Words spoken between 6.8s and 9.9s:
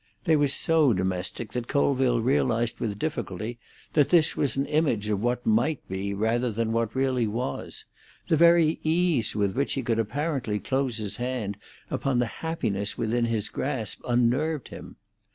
really was; the very ease with which he